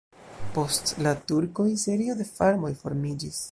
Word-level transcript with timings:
Post 0.55 0.93
la 1.07 1.11
turkoj 1.33 1.67
serio 1.83 2.17
de 2.25 2.29
farmoj 2.33 2.75
formiĝis. 2.83 3.43